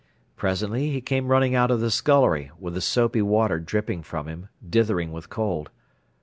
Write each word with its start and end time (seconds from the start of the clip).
Presently 0.35 0.89
he 0.89 0.99
came 0.99 1.27
running 1.27 1.53
out 1.53 1.69
of 1.69 1.79
the 1.79 1.91
scullery, 1.91 2.49
with 2.57 2.73
the 2.73 2.81
soapy 2.81 3.21
water 3.21 3.59
dripping 3.59 4.01
from 4.01 4.27
him, 4.27 4.49
dithering 4.67 5.11
with 5.11 5.29
cold. 5.29 5.69